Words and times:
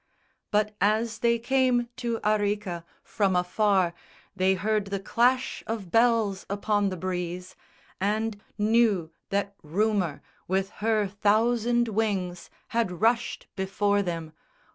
But 0.49 0.75
as 0.81 1.19
they 1.19 1.37
came 1.37 1.87
to 1.97 2.19
Arica, 2.23 2.83
from 3.03 3.35
afar 3.35 3.93
They 4.35 4.55
heard 4.55 4.85
the 4.85 4.99
clash 4.99 5.63
of 5.67 5.91
bells 5.91 6.43
upon 6.49 6.89
the 6.89 6.97
breeze, 6.97 7.55
And 7.99 8.41
knew 8.57 9.11
that 9.29 9.53
Rumour 9.61 10.23
with 10.47 10.71
her 10.81 11.05
thousand 11.05 11.87
wings 11.89 12.49
Had 12.69 12.99
rushed 13.01 13.45
before 13.55 14.01
them. 14.01 14.33